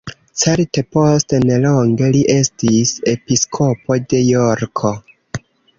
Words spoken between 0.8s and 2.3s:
post nelonge li